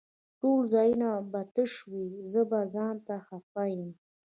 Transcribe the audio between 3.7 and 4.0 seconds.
يم